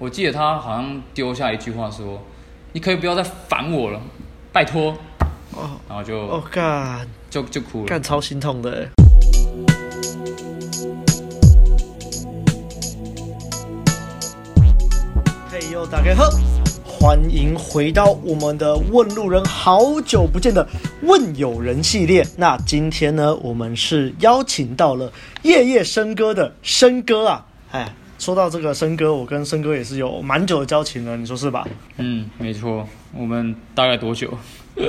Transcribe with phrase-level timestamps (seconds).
[0.00, 2.18] 我记得他好像丢下一句话说
[2.72, 4.00] ：“你可以不要再烦我了，
[4.50, 4.96] 拜托。”
[5.52, 8.88] 哦，然后就哦干，就就哭了，干超心痛的。
[15.50, 16.30] 嘿呦，大家好，
[16.86, 20.66] 欢迎回到我们的问路人好久不见的
[21.02, 22.26] 问友人系列。
[22.38, 25.12] 那今天呢，我们是邀请到了
[25.42, 27.94] 夜夜笙歌的笙歌啊，哎。
[28.20, 31.66] 说到这个生哥，我跟生哥也是有蛮久的交情了，你说是吧？
[31.96, 32.86] 嗯，没错。
[33.12, 34.32] 我们大概多久？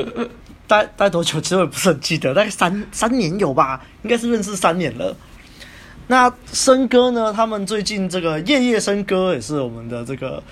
[0.68, 1.40] 大大概多久？
[1.40, 5.16] 其实我也不是很记得，大概三三年有吧，应该是认识三年了。
[6.08, 7.32] 那生哥呢？
[7.32, 10.44] 他们最近这个夜夜笙歌也是我们的这个。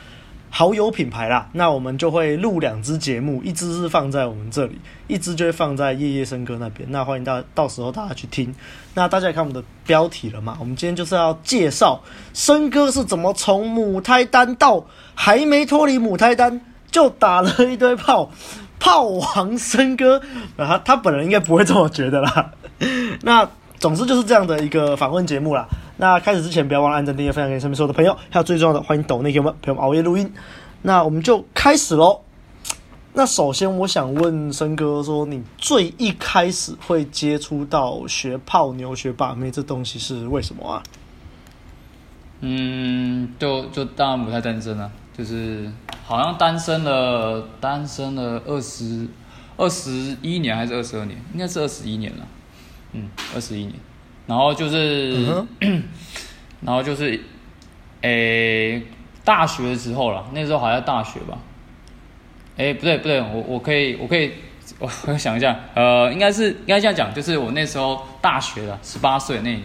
[0.52, 6.90] 好友品牌啦，那我们就会录两支节目，一支是放在我们这里，一支就会放在夜夜笙歌那边。
[6.92, 8.54] 那欢迎到到时候大家去听。
[8.96, 10.58] 那大家也看我们的标题了嘛？
[10.60, 12.02] 我们今天就是要介绍
[12.34, 16.60] 笙歌是怎么从母胎单到还没脱离母胎单
[16.92, 18.32] 就打了一堆炮，
[18.80, 20.20] 炮王笙歌
[20.58, 22.52] 啊，他他本人应该不会这么觉得啦。
[23.22, 23.48] 那
[23.80, 25.68] 总之就是这样的一个访问节目啦。
[26.02, 30.32] 那开始之前，不要忘了按赞、订阅、分享给身边所有的朋友，还有最重要的，欢迎抖内给我们陪我们熬夜录音。
[30.82, 32.22] 那我们就开始喽。
[33.12, 40.82] 那首先，我想问森哥说，你最一开始会接触到学泡妞、学把妹这东西是为什么啊？
[42.40, 45.70] 嗯，就就当然不太单身啊，就是
[46.06, 49.06] 好像单身了，单身了二十
[49.58, 51.22] 二十一年还是二十二年？
[51.34, 52.26] 应该是二十一年了。
[52.94, 53.74] 嗯，二十一年。
[54.30, 55.84] 然后就是，嗯、
[56.62, 57.20] 然后就是，
[58.02, 58.84] 诶、欸，
[59.26, 61.36] 大学的时候了，那时候还在大学吧？
[62.58, 64.34] 诶，不对不对，我我可以我可以
[64.78, 69.64] 我 我想一下，呃，应该是应该这样讲，就是我那时候大学了，十八岁那一年，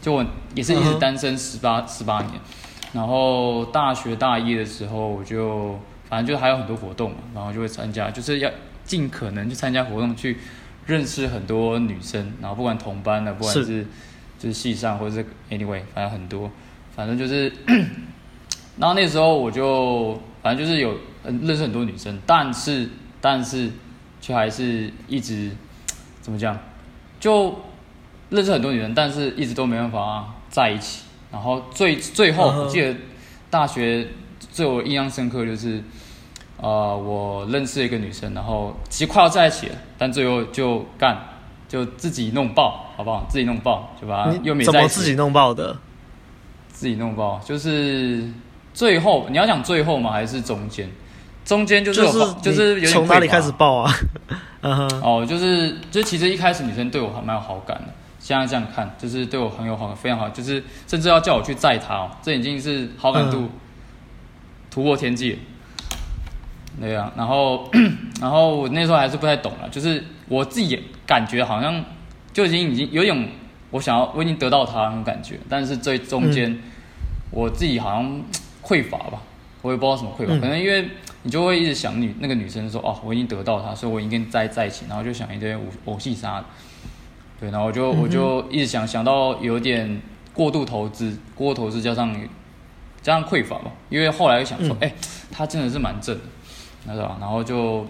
[0.00, 2.32] 就我也是一直单身十八十八年，
[2.92, 5.78] 然后大学大一的时候，我就
[6.08, 8.50] 反正就还有很多活动嘛，然后就会参加，就是要
[8.82, 10.38] 尽可能去参加活动去。
[10.86, 13.86] 认识很多女生，然后不管同班的，不管是，是
[14.38, 16.50] 就是系上或者是 anyway，反正很多，
[16.94, 17.52] 反正就是，
[18.78, 22.88] 然后那时候我就反正就是有认识很多女生，但是
[23.20, 23.70] 但是
[24.20, 25.50] 却还是一直
[26.20, 26.58] 怎么讲，
[27.20, 27.54] 就
[28.30, 31.04] 认识很多女生，但是一直都没办法在一起。
[31.30, 32.94] 然后最最后我记得
[33.48, 34.08] 大学
[34.50, 35.82] 最我印象深刻就是。
[36.62, 41.18] 呃，我认识一个女生，然后其实快要在一起了，但最后就干，
[41.68, 43.26] 就自己弄爆，好不好？
[43.28, 44.72] 自己弄爆，就把又没在一起。
[44.72, 45.76] 怎么自己弄爆的？
[46.68, 48.24] 自己弄爆，就是
[48.72, 50.12] 最后你要讲最后吗？
[50.12, 50.88] 还是中间？
[51.44, 53.92] 中间就是有就是从哪里开始爆啊？
[55.02, 63.50] 哦，就是就其实一开始女生对我还蛮有好感的，现在这样看，就是对我很有好感，非常好，就是甚至要叫我去载她哦，这已经是好感度
[64.70, 65.38] 突破天际了。
[66.80, 67.70] 对啊，然后，
[68.20, 71.84] 然后我那时候还是不太懂了，就是我自己感觉好像
[72.32, 73.26] 就已经已经有一种
[73.70, 76.58] 我想要我已经得到他那种感觉，但是最中间
[77.30, 78.22] 我自己好像
[78.62, 79.22] 匮乏吧，
[79.60, 80.88] 我也不知道什么匮乏，可能因为
[81.22, 86.44] 你就会一直想女那个女生说哦，我已经得到她，所以我应该在在一起，然后就想一堆偶偶戏杀的，
[87.38, 90.00] 对，然后我就我就一直想想到有点
[90.32, 92.12] 过度投资，过度投资加上
[93.02, 94.92] 加上匮乏吧，因为后来又想说，哎，
[95.30, 96.22] 她真的是蛮正的。
[96.84, 97.82] 那个，然后就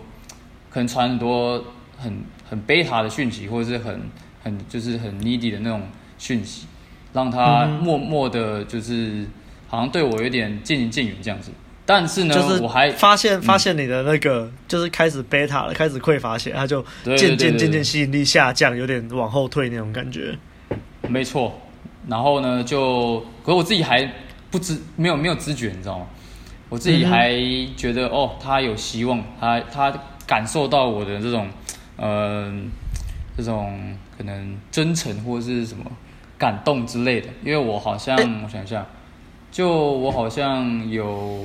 [0.70, 1.64] 可能传很多
[1.98, 2.12] 很
[2.48, 4.02] 很贝塔的讯息，或者是很
[4.42, 5.82] 很就是很 needy 的那种
[6.18, 6.66] 讯息，
[7.12, 9.26] 让他默默的，就是
[9.68, 11.50] 好像对我有点渐行渐远这样子。
[11.84, 16.80] 但是呢，就是我还发现发现你的那个就是开始贝塔了，开始匮乏起来，他就
[17.16, 20.38] 渐渐渐渐吸引力下降，有点往后退那种感觉。
[21.08, 21.52] 没错。
[22.06, 24.08] 然后呢，就可是我自己还
[24.50, 26.06] 不知没有没有知觉，你知道吗？
[26.72, 27.30] 我自己还
[27.76, 29.92] 觉得哦，他有希望，他他
[30.26, 31.46] 感受到我的这种，
[31.98, 32.62] 嗯、呃，
[33.36, 35.84] 这种可能真诚或者是什么
[36.38, 37.28] 感动之类的。
[37.44, 38.86] 因为我好像，我想一下，
[39.50, 41.44] 就我好像有，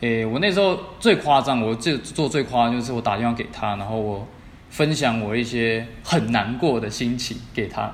[0.00, 4.28] 诶，我那时候最夸张，我最做最夸张就是我打电话给他，然后我
[4.68, 7.90] 分享我一些很难过的心情给他，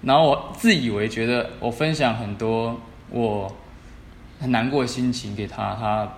[0.00, 3.54] 然后我自以为觉得我分享很多我。
[4.44, 6.08] 很难过的心情给他，他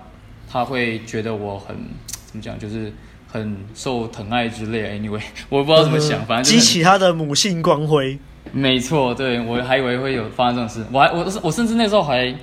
[0.51, 1.77] 他会觉得我很
[2.27, 2.93] 怎么讲，就是
[3.31, 4.99] 很受疼爱之类。
[4.99, 8.19] Anyway， 我也不知道怎么想，反正激起他的母性光辉。
[8.51, 12.35] 没错，对，我还以为会有发生这种事，我还我我甚至那时候还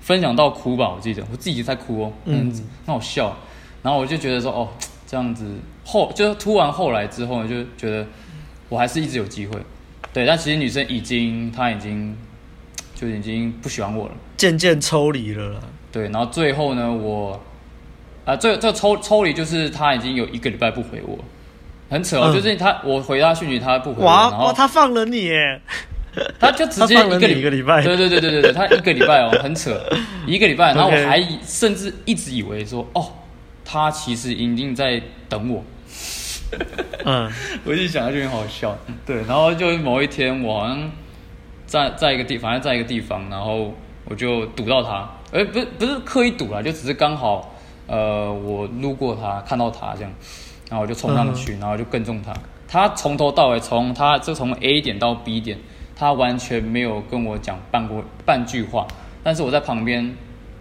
[0.00, 2.52] 分享到哭吧，我记得我自己在哭哦，嗯，
[2.86, 3.36] 那我笑，
[3.82, 4.68] 然后我就觉得说哦，
[5.08, 5.44] 这样子
[5.84, 8.06] 后就是突然后来之后，就觉得
[8.68, 9.60] 我还是一直有机会，
[10.12, 12.16] 对，但其实女生已经她已经。
[13.02, 15.60] 就已经不喜欢我了，渐渐抽离了。
[15.90, 17.40] 对，然后最后呢，我
[18.24, 21.18] 啊，这这抽抽离就是他已经有一个礼拜不回我，
[21.90, 25.60] 很扯哦，嗯、就是他我回他讯息他不回我，哇然后哇，他放了你耶，
[26.38, 29.82] 他就直接一个礼一个礼拜，对对对对对对，他一个礼拜哦， 很扯，
[30.28, 33.10] 一个礼拜，然后我还甚至一直以为说哦，
[33.64, 35.64] 他其实一定在等我。
[37.04, 37.32] 嗯，
[37.64, 38.78] 我就想，就很好笑。
[39.04, 40.92] 对，然后就某一天，我好像
[41.72, 43.72] 在在一个地，反正在一个地方，然后
[44.04, 47.54] 我就堵到他，哎，不是不是刻意堵啦，就只是刚好，
[47.86, 50.12] 呃，我路过他，看到他这样，
[50.68, 52.34] 然后我就冲上去，然后就跟踪他。
[52.68, 55.56] 他从头到尾，从他就从 A 点到 B 点，
[55.96, 58.86] 他完全没有跟我讲半过半句话，
[59.22, 60.14] 但是我在旁边。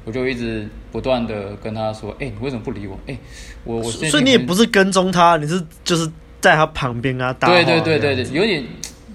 [0.03, 2.97] 我就一直不断的跟他说：“哎、欸，你为什么不理我？
[3.05, 3.19] 哎、欸，
[3.63, 7.31] 我我所以你也不是跟踪他，你是就是在他旁边啊。
[7.33, 8.63] 对对对对对，有点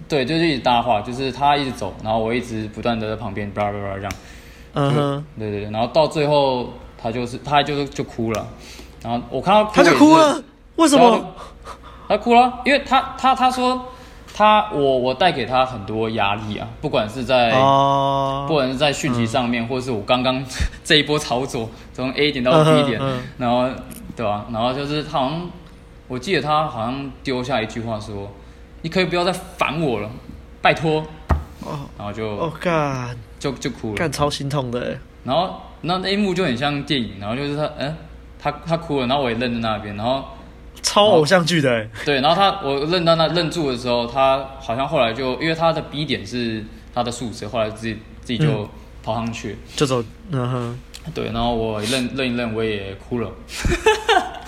[0.09, 4.13] 对，就是一直搭话，就是他一直走，然后我一直不断的在旁边叭叭叭这样。
[4.75, 8.47] 嗯哼，对对对，然后到最后他就是他就是就哭了，
[9.03, 10.43] 然后我看到他就哭了，
[10.77, 11.35] 为什么？
[12.09, 13.87] 他哭了，因为他他他说。
[14.39, 20.45] 他我我带给他很多压力啊，不管是在，uh, 不管是在讯息上面，嗯、或是我刚刚
[20.85, 23.17] 这一波操作，从 A 点到 B 点，uh uh.
[23.39, 23.67] 然后
[24.15, 24.47] 对吧、啊？
[24.53, 25.49] 然后就是他好像，
[26.07, 28.31] 我记得他好像丢下一句话说
[28.83, 30.11] ：“你可以不要再烦我了，
[30.61, 31.07] 拜托。”
[31.65, 34.97] oh, 然后就哦干，就就哭了，干超心痛的。
[35.25, 37.95] 然后那那一幕就很像电影，然后就是他，嗯、欸，
[38.39, 40.25] 他他哭了，然后我也愣在那边，然后。
[40.83, 46.65] 超偶像剧的、欸，对，然后他我愣到那愣住的时候，他好像后来就因为他的 B 点是
[46.95, 48.69] 他的宿舍，后来自己自己就
[49.03, 50.79] 跑上去，嗯、就走，嗯哼，
[51.13, 53.29] 对，然后我愣愣一愣，我也哭了，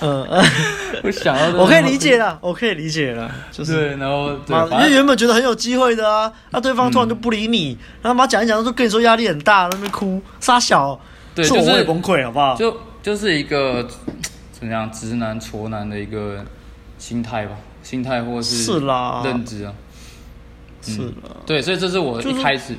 [1.02, 10.98] 我想要， 我可以理解了，我可以理解了，就是对，然后对因为原本觉得很有机会的啊，那对方突然就不理你，嗯、然后妈讲一讲，就跟你说压力很大，在那边哭，撒小，
[11.34, 12.54] 对，是我会崩溃，好不好？
[12.56, 13.86] 就就是一个。
[14.58, 16.44] 怎么样，直男、挫男的一个
[16.98, 19.22] 心态吧，心态或是是啦。
[19.24, 19.72] 认知啊，
[20.82, 22.74] 是啦，对，所以这是我一开始，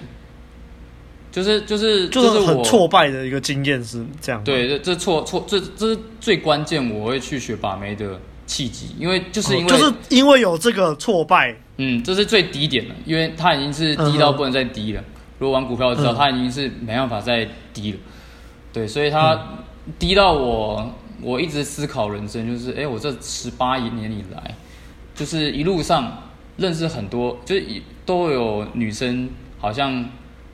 [1.32, 15.04] 就是就是就是很挫败的一个经验是这样，对，这这挫挫这这是最关键，我会去学把妹的契机，因为就是因为就是因为有这个挫败，嗯，这是最低点了，因为它已经是低到不能再低了。
[15.38, 17.98] 如果玩股票知道，它已经是没办法再低了，
[18.74, 19.40] 对，所以它
[19.98, 20.94] 低到我。
[21.22, 24.56] 我一直思考人生，就是哎，我这十八年以来，
[25.14, 27.66] 就是一路上认识很多，就是
[28.06, 30.10] 都有女生好像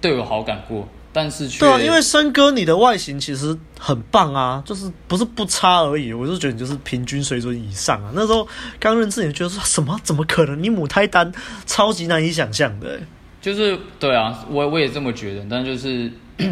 [0.05, 8.11] 对我有好感过，但是却对啊，因为森哥你的外形其实很棒啊，就是不是不差而已，我就觉得你就是平均水准以上啊。
[8.13, 8.47] 那时候
[8.79, 9.99] 刚认识你，觉得说什么？
[10.03, 10.61] 怎么可能？
[10.61, 11.31] 你母胎单
[11.65, 12.99] 超级难以想象的，
[13.41, 16.11] 就是对啊，我我也这么觉得，但就是。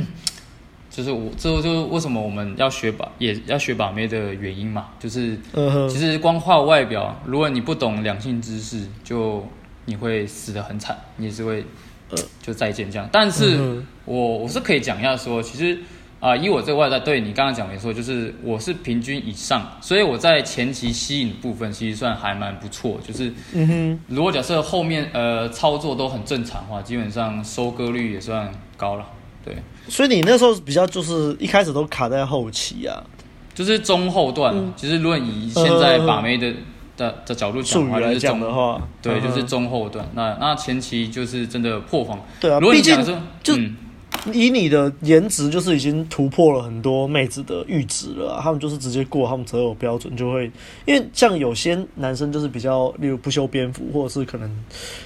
[0.96, 4.90] 就是我，这就是为什么我们要学把，也要学把妹的原因嘛。
[5.00, 5.36] 就是，
[5.90, 9.44] 其实光靠外表，如果你不懂两性知识，就
[9.86, 11.66] 你会死得很惨，你也是会，
[12.42, 13.08] 就再见这样。
[13.12, 13.58] 但是
[14.06, 15.78] 我我是可以讲一下说，其实
[16.20, 22.98] 啊，以我这个外在，对你刚刚讲没错，就是我是平均以上，所以我在前期吸引部分其实算还蛮不错。
[23.06, 23.32] 就是，
[24.08, 29.06] 如果假设后面呃操作都很正常的话，基本上收割率也算高了。
[29.44, 29.54] 对，
[29.90, 33.04] 所以你那时候比较就是一开始都卡在后期啊，
[33.54, 34.56] 就是中后段。
[34.56, 36.54] 嗯、其实论以现在把妹的、呃、
[36.98, 40.06] 的的角度讲的话，就是中的话，对，就是中后段。
[40.06, 42.20] 嗯、那那前期就是真的破防。
[42.40, 42.98] 对啊，毕竟
[43.42, 43.56] 就
[44.32, 48.42] 以你的颜值，就是已经突破了很多妹子的阈值了、啊。
[48.42, 50.50] 他们就是直接过他们择偶标准，就会
[50.86, 54.50] 因为像有些男生就是比较，例如不修边幅，或者是可能。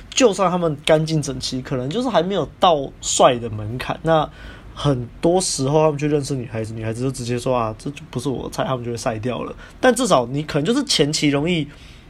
[0.09, 3.99] 就算他们干净整齐，可能就是还没有到帅的门槛。
[4.01, 4.27] 那
[4.79, 9.55] 很多时候他们去认识女孩子，女孩子就直接说啊，这就不是我的菜，他们就会筛掉了。
[9.81, 11.67] 但至少你可能就是前期容易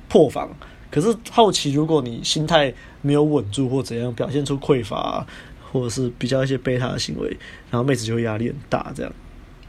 [0.09, 0.49] 破防，
[0.91, 5.25] 可是后期如果你心态没有稳住或怎样，表现出匮乏，
[5.71, 7.29] 或者是比较一些贝塔的行为，
[7.71, 9.13] 然后妹子就会压力很大，这样。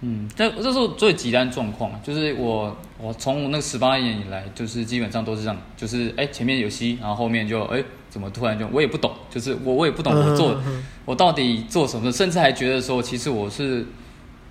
[0.01, 13.87] 嗯，这这是我最极端状况，就是我我从那个十八年以来，就是基本上都是这样，就是哎前面有戏，然后后面就哎怎么突然就我也不懂，就是我我也不懂我做、嗯嗯、我到底做什么，甚至还觉得说其实我是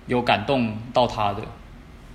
[0.06, 1.42] 有感动到他的，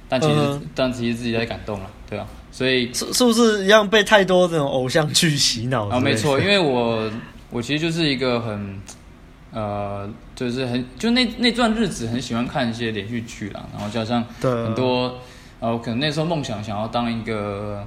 [0.08, 2.26] 但其实、嗯、但其实自己在感动了，对吧？
[2.52, 5.88] 所以是是不是一样被太多这种偶像剧洗脑？
[5.90, 7.10] 啊，没错， 因为我
[7.50, 8.82] 我其实就是一个很。
[9.56, 15.18] 呃，就是很就那那段日子很喜欢看一些连续剧啦，然后加上很多，对
[15.60, 17.86] 呃，可能那时候梦想想要当一个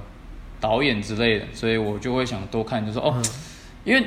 [0.59, 3.23] 导演之类的，所以我就会想多看，就是说哦，嗯、
[3.83, 4.03] 因为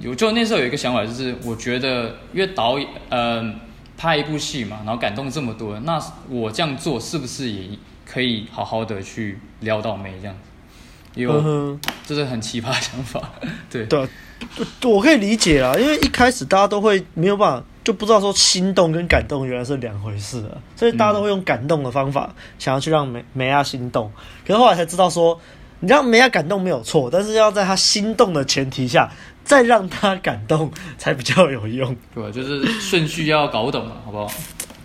[0.00, 3.54] 有就那时候有一个想法，就是我觉得因为导演嗯、呃、
[3.96, 7.68] 拍一部戏嘛，然后感动这么多人，那我这样做是不是也
[8.06, 10.34] 可以好好的去撩到妹这样？
[10.34, 10.40] 子？
[11.14, 13.30] 有，这是很奇葩的想法，
[13.70, 13.86] 对。
[13.86, 14.08] 对，
[14.84, 24.12] 我可以理解啊，因为一开始大家都会没有办法，就不知道说心动跟感动原来是两回事啊，所以大家都会用感动的方法想要去让梅梅亚心动，
[24.46, 25.40] 可是后来才知道说，
[25.80, 29.10] 你让梅亚感动没有错，但是要在他心动的前提下
[29.44, 34.30] 再让他感动才比较有用，对，就是顺序要搞懂了，好不好？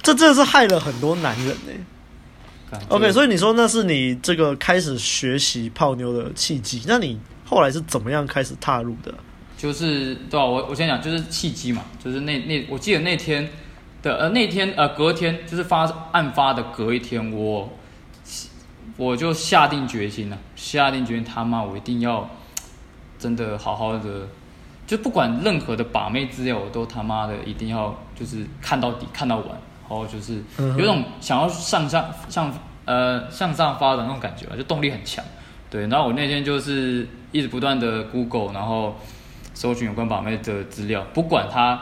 [0.02, 2.80] 这真的是害了很多男人呢、欸。
[2.90, 9.14] OK，所以你说那是你这个开始学习泡妞的契机，那你后来是怎么样开始踏入的？
[9.56, 10.46] 就是对吧？
[10.46, 13.48] 我我先讲，就是契机嘛，就是那那我记得那天
[14.02, 17.72] 的呃那天呃隔天就是发案发的隔一天，我
[18.98, 22.30] 我就下定决心了，下定决心他妈我一定要
[23.20, 24.28] 真的好好的，
[24.86, 29.48] 就不管任何的把妹资料，我都他妈的一定要就是看到底看到完。
[29.86, 32.52] 然后就是有种想要向上向
[32.86, 35.24] 呃向上发展那种感觉吧，就动力很强。
[35.70, 38.96] 对，然后我那天就是一直不断的 Google，然后
[39.54, 41.80] 搜寻有关把妹的资料，不管他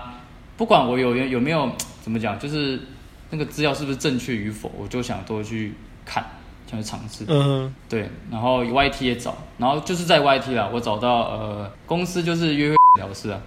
[0.58, 2.82] 不管我有有没有怎么讲，就是
[3.30, 6.26] 那个资料是不是正确与否，我就想多去看，
[6.72, 7.26] 想去尝试。
[7.28, 7.72] 嗯。
[7.88, 13.42] 对，然后 YT 也找，然后就是在 YT 啦，我找到呃公司就是约会聊事啊。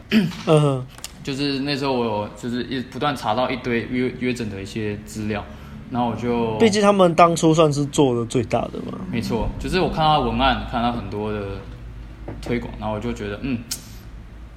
[0.46, 0.86] 嗯。
[1.24, 5.42] 就是那时候我有就是一不断查到一堆约约诊的一些资料，
[5.90, 8.98] 然后我就毕竟他们当初算是做的最大的嘛。
[9.10, 11.40] 没错，就是我看到文案，看到很多的
[12.42, 13.58] 推广，然后我就觉得嗯，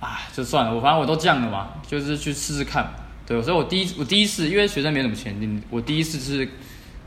[0.02, 2.86] 啊，就算了，我反正我都这样了嘛，就是去试试看。
[3.26, 6.50] 对，所以我第一我第一次因为学生没什么钱，我第一次是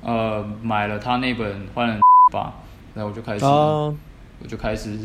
[0.02, 2.00] 呃买了他那本《坏人
[2.32, 2.54] 吧》，
[2.96, 4.98] 然后我就开始、啊、我就开始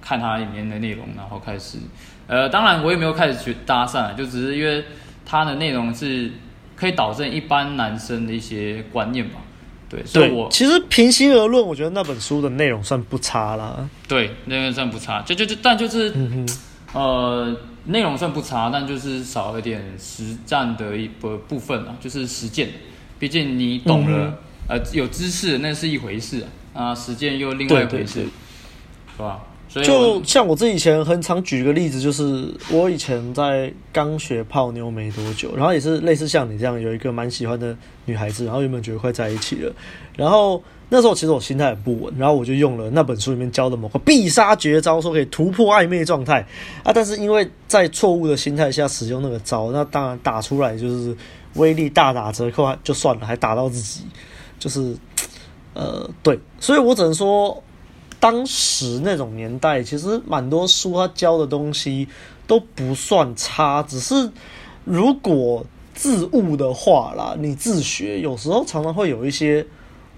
[0.00, 1.78] 看他里面的内容，然后开始。
[2.26, 4.84] 呃，当然我也没有开始去搭讪，就只是因为
[5.26, 6.32] 它的内容是
[6.74, 9.40] 可以导正一般男生的一些观念吧。
[9.90, 13.88] 对，所以我其实平心而论，我觉得那本书的内容算不差啦。
[14.08, 16.48] 对，内容算不差，就就就但就是，嗯、
[16.94, 22.70] 呃，内容算不差，但就是少一点实战的一部部分啊，就是实践。
[23.24, 24.38] 毕竟你懂了，
[24.68, 29.40] 嗯、呃，有知识那是一回事啊，啊，实践又另外一回事，是吧？
[29.82, 39.72] 就像我自己以前很常举个例子，就是我以前在刚学泡妞没多久，然后也是类似像你这样有一个蛮喜欢的女孩子，然后原本觉得快在一起了，
[40.18, 46.46] 然后那时候其实我心态很不稳，然后我就用了那本书里面教的某个必杀绝招，说可以突破暧昧状态
[46.82, 51.16] 啊，但是因为在错误的心态下使用那个招，那当然打出来就是
[51.54, 54.02] 威力大打折扣，就算了，还打到自己，
[54.58, 54.96] 就是
[55.74, 57.62] 呃对，所以我只能说。
[58.20, 62.08] 当时那种年代，其实蛮多书他教的东西
[62.46, 64.30] 都不算差，只是
[64.84, 69.66] 如果自悟的话啦，你自学有时候常常会有一些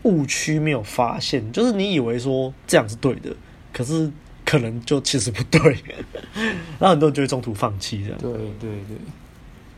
[0.04, 3.34] 误区没有发现，就是你以为说这样是对的，
[3.72, 4.08] 可是
[4.44, 5.76] 可能就其实不对，
[6.78, 8.18] 然后很多人就会中途放弃这样。
[8.20, 8.96] 对对对，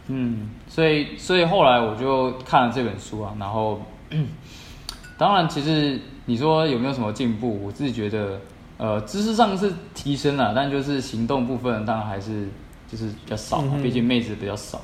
[0.08, 3.80] 嗯，所以所以后来我就看了这本书啊，然后
[5.16, 6.00] 当然其实。
[6.30, 7.58] 你说有没有什么进步？
[7.64, 8.38] 我自己觉得，
[8.76, 12.46] 呃，知识上是提升了，但就是行动部分当然还是
[12.86, 14.82] 就是比较少嘛，毕竟妹子比较少，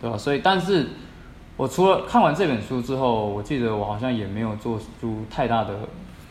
[0.00, 0.16] 对吧？
[0.16, 0.86] 所以，但是
[1.58, 5.80] 我除了看完这本书之后，我记得我好像也没有做出太大的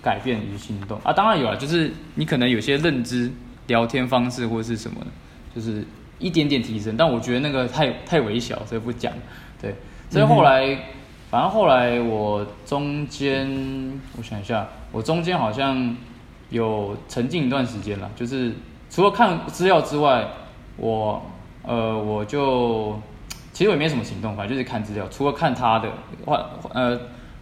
[0.02, 1.14] 改变与行动啊。
[1.14, 3.32] 当然有啊，就是你可能有些认知、
[3.68, 5.08] 聊天方式或是什么的，
[5.54, 5.86] 就是
[6.20, 9.12] 一点点提升，但我觉得那个太太微小，所以不讲。
[9.62, 9.76] 对，
[10.10, 10.78] 所以后来。
[11.28, 15.94] 反正后来我中间，我想一下，我中间好像
[16.50, 18.54] 有沉浸一段时间了，就是
[18.90, 20.26] 除了看资料之外，
[20.78, 21.22] 我
[21.64, 22.98] 呃我就
[23.52, 25.06] 其实我也没什么行动，反正就是看资料。
[25.10, 25.90] 除了看他的
[26.26, 26.40] 换
[26.74, 26.98] 呃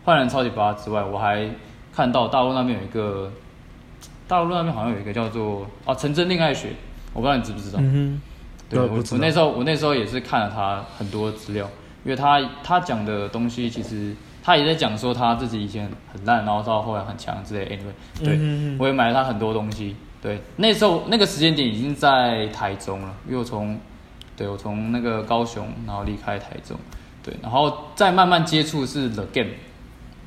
[0.05, 1.47] 换人超级八之外，我还
[1.93, 3.31] 看到大陆那边有一个，
[4.27, 6.69] 大陆那边好像有一个叫做啊陈真恋爱学，
[7.13, 7.79] 我不知道你知不知道？
[8.73, 11.69] 对我我那时候我那时候也是看了他很多资料。
[12.05, 14.13] 因为他他讲的东西，其实
[14.43, 17.65] 他也在讲说他自己以前很烂，然后到后来很强之类。
[17.65, 19.95] Anyway，对，嗯、我也买了他很多东西。
[20.21, 23.79] 对，那时候那个时间点已经在台中了，因为我从
[24.35, 26.77] 对我从那个高雄，然后离开台中，
[27.23, 29.51] 对，然后再慢慢接触是 The Game，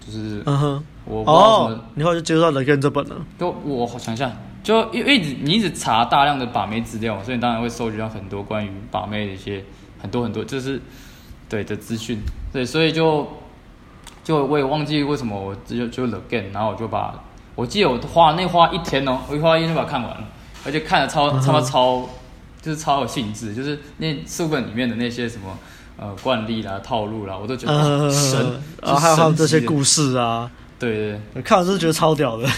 [0.01, 3.17] 就是嗯哼，我不知道什么，你后来就接触到 The Game 这本了。
[3.39, 4.33] 就我想一下，
[4.67, 9.65] 就因为你一直查大量的把妹资料，所以你当然会收集到很多关于把妹的一些
[10.01, 10.83] 很多很多，就是。
[11.49, 12.19] 对的资讯，
[12.53, 13.25] 对，所以就
[14.25, 17.15] 就我也忘记为什么我就就 The Game，然后我就把
[17.55, 20.25] 我记得我花那花一天哦，我一花一天就把它看完了，
[20.65, 22.05] 而且看了超他妈超
[22.61, 25.57] 就是超有兴致，就是那书本里面的那些什么
[25.97, 32.49] 呃惯例啦、套路啦，我都觉得、神，啊还有他们这些故事啊，对对，看完是觉得超屌的。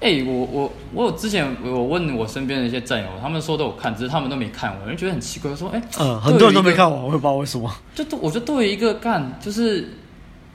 [0.00, 7.68] 哎、欸，我我我有之前我问我身边的一些战友，他们说都有看，只是他们都没看完，我就觉得很奇怪，说哎，欸、嗯，很多人都没看完，我也不知道为什么。
[7.96, 9.88] 就我觉得对于一个干就是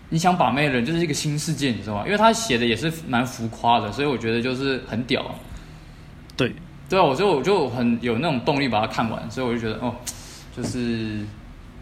[0.08, 2.04] 你想把妹的人，就是一个新世界，你知道吗？
[2.06, 5.36] 因为他写的也是蛮浮夸的，所以我觉得就是很屌。
[6.38, 6.56] 对
[6.88, 9.94] 对啊，我就我就很有那种动力把它看完，所以我就觉得哦，
[10.56, 11.20] 就是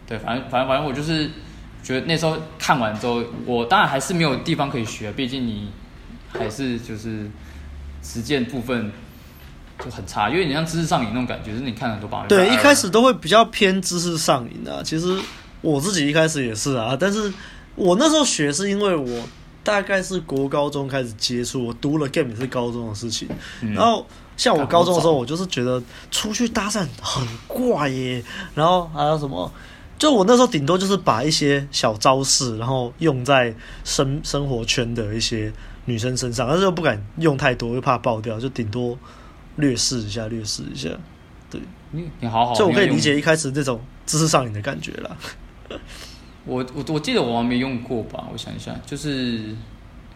[0.07, 1.29] 对，反正反正反正我就是
[1.83, 5.69] 觉得那时候看完之后，我当然还是没有地方可以学，毕竟你
[6.27, 7.29] 还是就是。
[8.03, 8.91] 实践部分
[9.83, 12.27] 就很差，因为你像知识上瘾那种感觉，就是你看很多把妹。
[12.27, 14.81] 对，一开始都会比较偏知识上瘾的、啊。
[14.83, 15.19] 其实
[15.61, 17.31] 我自己一开始也是啊，但是
[17.75, 19.23] 我那时候学是因为我
[19.63, 23.27] 大概是国高中开始接触，我读了 game 也是高中的事情。
[23.61, 24.05] 嗯、然后
[24.37, 28.23] 像我高中的时候，我就是觉得出去搭讪很怪耶。
[28.55, 29.51] 然后还有什么？
[29.97, 33.53] 就我那时候顶多就是把一些小招式，然后用在
[33.83, 35.51] 生生活圈的一些。
[35.85, 38.97] 女生身上，但是又不敢用太多，又怕爆掉，就顶多
[39.55, 40.89] 略试一下，略试一下。
[41.49, 41.59] 对，
[41.91, 45.09] 你你好好，就我可以理解一开始那种知识上瘾的感觉啦。
[46.45, 48.25] 我我我记得我还没用过吧？
[48.31, 49.55] 我想一下，就是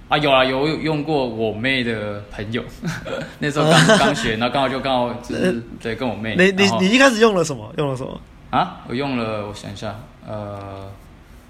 [0.08, 2.64] 啊有啊有用过我妹的朋友，
[3.40, 6.36] 那时候刚 刚学，然后刚好就刚好就是对跟我妹。
[6.36, 7.74] 你你你一开始用了什么？
[7.78, 8.22] 用了什么？
[8.52, 9.96] 啊，我用了，我想一下，
[10.26, 10.90] 呃，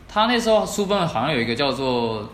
[0.08, 2.30] 他那时候书本好像有一个叫做。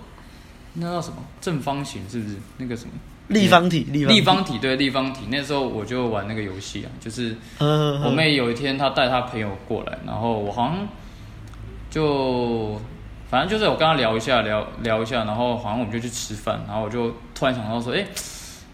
[0.74, 2.36] 那叫什么正方形是不是？
[2.58, 2.92] 那个什么
[3.28, 3.86] 立方体？
[3.92, 5.22] 立方体，立方体对立方体。
[5.30, 10.88] 那时候我就玩那个游戏啊，就是我妹有一天她带她朋友过来，然后我好像
[11.90, 12.80] 就
[13.30, 18.06] 反正就是我跟她聊一下聊聊一下，然后好像我们就去吃饭，然后我就突然想到说，哎，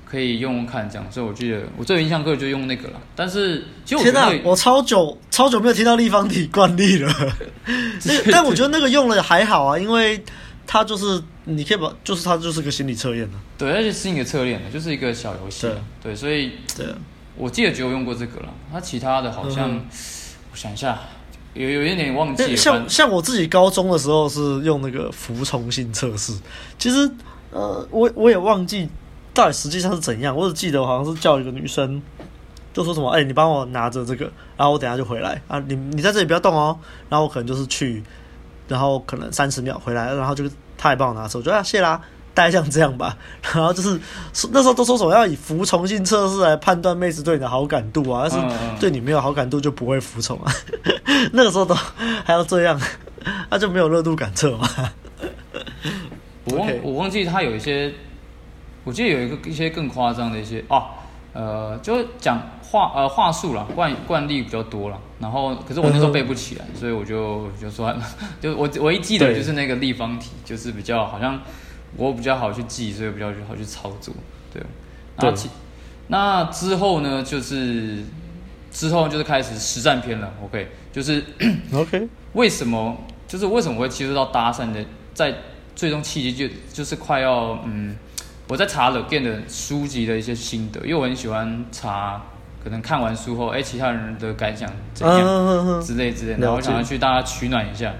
[0.06, 3.02] 可以用用看这样，所以我记得我最有印象课就用那个了。
[3.16, 7.12] 但是其实天哪，我超久超久没有听到立方体惯例了。
[8.06, 10.24] 那但我觉得那个用了还好啊，因为。
[10.70, 13.40] 它就是，你可以把，就是它就是个心理测验了。
[13.58, 15.62] 对，而且是一个测验的，就是一个小游戏。
[15.62, 16.86] 对，对，所以，对，
[17.38, 18.54] 我记得只有用过这个了。
[18.70, 19.86] 它其他的好像，嗯、
[20.52, 21.00] 我想一下，
[21.54, 22.58] 有有一点点忘记了。
[22.58, 26.34] 像像我自己高中的时候是用那个服从性测试，
[26.78, 27.10] 其实，
[27.52, 28.90] 呃，我我也忘记
[29.34, 30.36] 到底实际上是怎样。
[30.36, 32.02] 我只记得我好像是叫一个女生，
[32.74, 34.26] 就说什么，哎、欸，你帮我拿着这个，
[34.58, 36.78] 然后我等下就回来啊，你你在这里不要动哦。
[37.08, 38.04] 然后我可能就是去。
[38.68, 40.44] 然后可能三十秒回来，然后就
[40.78, 42.02] 他也帮我拿走，我觉得啊，谢啦，
[42.34, 43.18] 大概像这样吧。
[43.54, 44.00] 然后就是
[44.52, 50.52] 那时候都说什么要以服从性测试来判断妹子对你的好感度啊，但是对你没有好感度就不会服从啊。
[51.34, 51.74] 那个时候都
[52.26, 52.80] 还要这样，
[53.50, 54.70] 那就没有热度感测嘛。
[56.46, 57.94] 我忘我忘记他有一些，
[58.84, 60.86] 我记得有一个一些更夸张的一些哦，
[61.34, 62.42] 呃，就讲。
[62.70, 68.04] 话呃话术了，惯惯例比较多了，然后可是我那时候背不起来，嗯、所以我就就算了，
[68.42, 71.40] 就我唯一记得就是那个立方体，就是比较好像
[71.96, 74.14] 我比较好去记，所以比较好去操作，
[74.54, 74.62] 对。
[75.16, 75.50] 那对
[76.10, 78.04] 那之后呢，就是
[78.70, 81.24] 之后就是开始实战篇了，OK，就是
[81.74, 85.34] OK， 为什么就是为什么我会接触到搭讪的，在
[85.76, 87.96] 最终契机就就是快要嗯，
[88.48, 92.22] 我在查了 Game 的书籍的一些心得，因为我很喜欢查。
[92.64, 97.94] 可能看完书后，哎，其他人的感想怎样之类之类，然后我想要去大家取暖一下，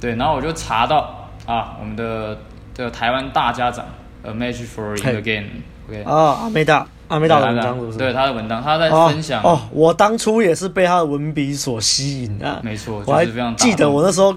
[0.00, 2.38] 对，然后我就查到啊，我们的
[2.74, 3.84] 这个台湾大家长
[4.22, 7.98] ，A Match for Again，OK，啊，阿美达，阿美达的文章是不是？
[7.98, 9.42] 对，他的文章，他在分享。
[9.42, 14.36] 哦，我当初也是被他的文笔所吸引啊，没错，我还记得我那时候。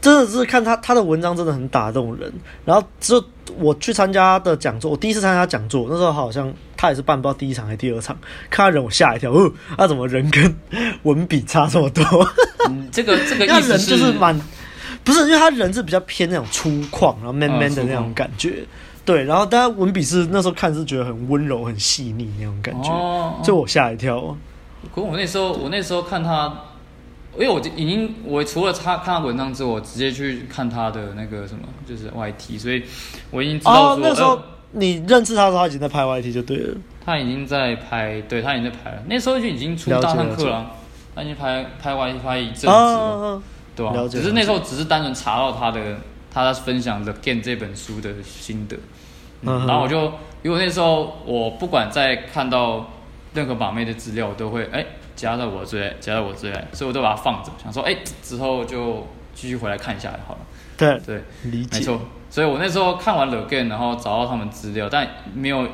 [0.00, 2.32] 真的是看他他的文章真的很打动人，
[2.64, 3.26] 然后之后
[3.58, 8.16] 我去参加的讲座，我第一次参加讲座，那时候好像他也是办不到第一场还是第二场，
[8.48, 10.56] 看他人我吓一跳，哦，他怎么人跟
[11.02, 12.02] 文笔差这么多？
[12.70, 14.40] 嗯、这个 这个意思是，人就是蛮
[15.04, 18.64] 不是，因为他人是比较偏那种粗犷，然后 man man 的那种感觉，哦、
[19.04, 24.36] 对，然后大家文笔是那时候看是觉得很温柔很细腻那种感觉，哦、就我吓一跳。
[24.94, 26.52] 可我那时候我那时候看他。
[27.34, 32.82] 因为我已经，我除了他看他文章之后，我直接去看他的那个什么，就是 YT，所以
[33.30, 36.76] 我已经知道说，哦、那时候你认识他的时候，他已经在拍 YT 就对了。
[37.04, 39.02] 他已经在拍，对他已经在拍了。
[39.06, 40.70] 那时候就已经出大堂课了，了
[41.14, 43.42] 他已经拍拍 YT 拍一阵子了，啊、
[43.74, 43.94] 对吧？
[44.10, 45.80] 只是那时候只是单纯查到他的，
[46.30, 48.76] 他分享的《Game》这本书的心得，
[49.42, 52.90] 嗯、然后我就，因为那时候我不管在看到
[53.34, 54.84] 任何把妹的资料，我都会哎。
[55.18, 59.04] 加到我最爱，加到我最爱，所以我都把它放着，想说，哎、欸，之后就
[59.34, 60.40] 继续回来看一下好了。
[60.76, 61.78] 对对，理解。
[61.78, 65.66] 没错，所以我那时候看完了 Game，然后找到他们资料，但没有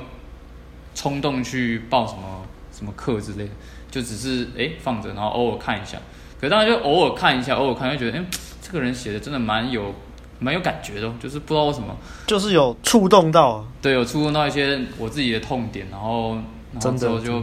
[0.95, 3.51] 冲动去报什么什么课之类的，
[3.91, 5.99] 就只是哎放着，然后偶尔看一下。
[6.41, 8.25] 可是当然就偶尔看一下，偶尔看就觉得，哎，
[8.63, 9.95] 这个人写的真的蛮有
[10.39, 16.35] 蛮有感觉的，就是不知道为什么，就是有触动到，对，有触动到一些我自己的痛点，然后
[16.73, 17.43] 然后之后就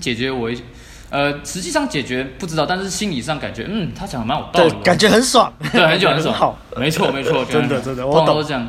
[0.00, 0.62] 解决我一。
[1.10, 8.68] 呃，实际上解决不知道，但是心理上感觉，嗯，他讲的蛮有道理，对，感觉很爽，对，很久很爽，很好，没错没错，真的真的，我都这样，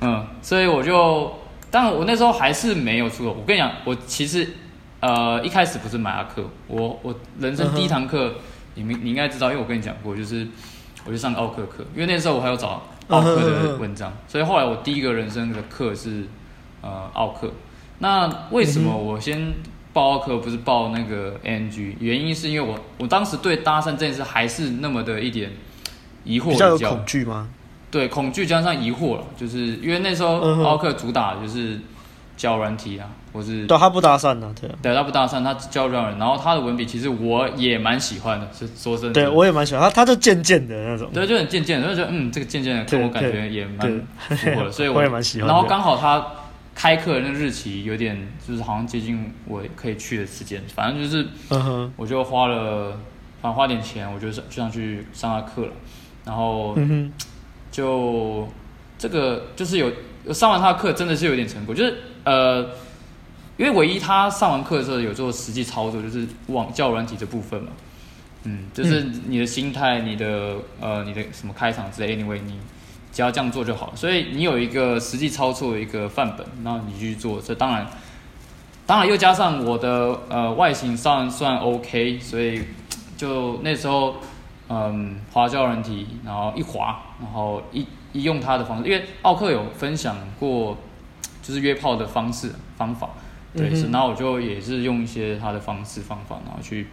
[0.00, 1.30] 嗯，所以我就，
[1.70, 3.36] 当然我那时候还是没有出口。
[3.38, 4.48] 我跟你讲，我其实，
[5.00, 8.36] 呃，一开始不是买阿克，我我人生第一堂课，
[8.74, 10.46] 你们你应该知道，因为我跟你讲过，就是
[11.04, 16.24] 我去上奥克课，因为那时候我还有找奥克的 文章，所以后来我第一个人生的课是
[16.80, 17.52] 呃奥克。
[17.98, 19.52] 那为什么我先？
[19.96, 25.50] 报课不是报那个 ANG，原因是因为我我当时对搭讪这件事还是那么的一点
[26.22, 27.48] 疑惑，比较有恐惧吗？
[27.90, 31.80] 对，恐惧加上疑惑了，就是因为那时候奥克主打就是
[32.36, 45.48] 教软体啊，或是对他不搭讪的，对，对他不搭讪，他教软人，然后他的文笔其实我也蛮喜欢的，是说真的，对我也蛮喜欢他，他就渐渐的那种，对，就很渐渐的，就觉得嗯，这个渐渐的，跟我感觉也蛮符合的，所以我 也蛮喜欢。
[45.48, 46.22] 然后刚好他。
[46.76, 48.14] 开课的那个日期有点，
[48.46, 51.26] 就是好像接近我可以去的时间，反正就是，
[51.96, 52.90] 我就花了，
[53.40, 55.72] 反正花点钱，我就上就想去上他课了，
[56.26, 56.76] 然后，
[57.72, 58.46] 就
[58.98, 59.90] 这个就是有
[60.34, 62.62] 上完他的课，真的是有点成果，就是呃，
[63.56, 67.70] 因为唯一他上完课的时候有做实际操作，就是网教软体这部分嘛，
[68.44, 72.58] 嗯，就是你的心态，你的呃，你的什么开场之类，anyway 你。
[73.16, 77.40] 只要这样做就好，所以你有一个实际操作的一个范本，然后你去做。
[77.40, 77.86] 这当然，
[78.84, 82.62] 当然又加上我的呃外形上算 OK，所以
[83.16, 84.16] 就那时候
[84.68, 90.76] 嗯滑胶软体，然后一滑，然后一一用他的方式，因为奥克有分享过
[91.42, 93.08] 就是约炮的方式方法，
[93.56, 96.88] 对，是、嗯哼，然后我就也是用一些他的方式方法，然后去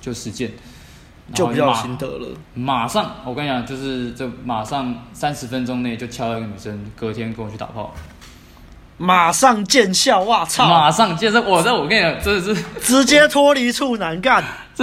[0.00, 0.50] 就实践。
[1.34, 2.28] 就比较心得了。
[2.54, 7.92] 马上，我跟你讲，就是这马上三十分钟内就敲了一个女生，隔天跟我去打炮，
[8.96, 10.68] 马上见效，哇操！
[10.68, 14.42] 马上见效，我这我跟你讲，真的是直接脱离处男干。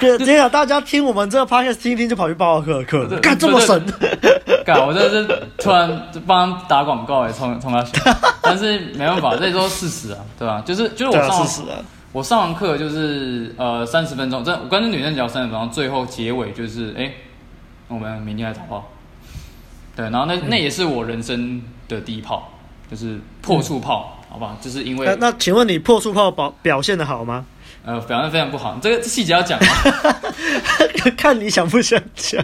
[0.00, 3.84] 这，这样大家听我们这个 podcast 听一听就跑去报课课，干这么神？
[4.64, 7.92] 干，我真的是突然就帮他打广告哎，冲冲他笑，
[8.40, 10.62] 但是没办法，这都是事实啊，对吧？
[10.64, 11.76] 就是就是我上事实啊。
[12.14, 17.14] 我上完课就是呃三十分钟，这我跟那女生聊三十分钟，最后结尾就是哎、欸，
[17.88, 18.88] 我们明天来打炮。
[19.96, 22.52] 对，然后那、嗯、那也是我人生的第一炮，
[22.88, 24.56] 就是破处炮，嗯、好吧？
[24.60, 27.44] 就是因为那，那请问你破处炮表表现的好吗？
[27.84, 29.66] 呃，表现非常不好，这个细节要讲吗？
[31.18, 32.40] 看你想不想讲。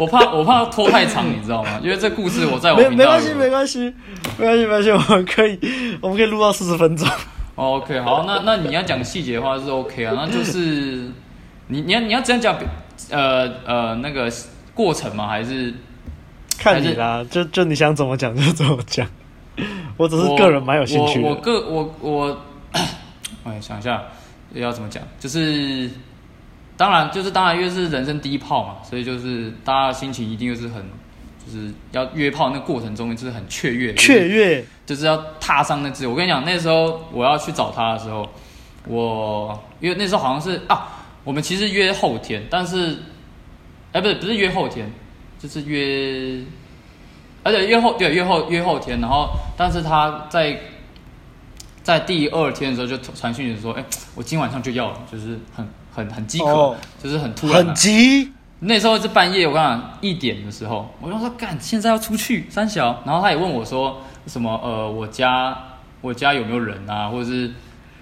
[0.00, 1.78] 我怕我怕拖太长，你知道吗？
[1.84, 3.94] 因为这故事我在我没没关系没关系
[4.36, 5.56] 没关系没关系，我们可以
[6.00, 7.08] 我们可以录到四十分钟。
[7.56, 11.08] OK，好，那那你要讲细节的话是 OK 啊，那就是
[11.68, 12.56] 你你要你要这样讲，
[13.10, 14.30] 呃呃那个
[14.74, 15.28] 过程吗？
[15.28, 15.72] 还是
[16.58, 19.06] 看你啦，就就你想怎么讲就怎么讲。
[19.96, 21.28] 我只是个人蛮有兴趣的。
[21.28, 22.40] 我个我我，
[23.44, 24.02] 哎想一下
[24.52, 25.88] 要怎么讲，就是
[26.76, 30.84] 当然就是当然因为是人生第一炮嘛，所以就是大家心情一定又是很。
[31.46, 36.06] 就是要约炮那过程中，就是很雀跃，雀跃，就是要踏上那只。
[36.06, 38.26] 我跟你讲，那时候我要去找他的时候，
[38.88, 42.96] 我因为那时候好像是啊，我们其实约后天，但是，
[43.92, 44.90] 哎，不是不是约后天，
[45.38, 46.42] 就是约，
[47.42, 50.58] 而且约后对约后约后天，然后但是他在
[51.82, 58.32] 在第二天的时候就传讯息说，哎，我今晚上就要了，就是很很很饥渴，哦、就是很突然、啊，很急。
[58.60, 65.56] 那时候是半夜，我跟你讲一点的时候，我就说干，现在要出去三小，然后他也问我说什么呃，我家
[66.00, 67.50] 我家有没有人啊，或者是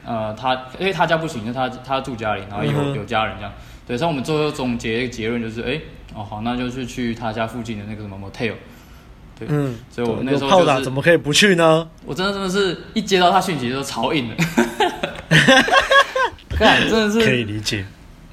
[0.04, 3.52] 呃他因为他家不行，就他他住家里，然后有、嗯、有家人这样，
[3.86, 5.80] 对，所以我们最后总结一个结论就是，哎
[6.14, 8.52] 哦好，那就是去他家附近的那个什么 motel，
[9.38, 11.88] 对，嗯，所以我们那时候、就是、炮打怎么可以不去呢？
[12.04, 14.36] 我真的真的是一接到他讯息就超硬的，
[16.58, 17.84] 干真的是可以理解。